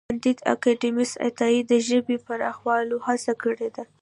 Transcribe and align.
کانديد 0.09 0.37
اکاډميسن 0.53 1.17
عطايي 1.27 1.59
د 1.71 1.73
ژبې 1.87 2.15
د 2.19 2.23
پراخولو 2.25 2.95
هڅه 3.07 3.33
کړې 3.43 3.69
ده. 3.75 3.83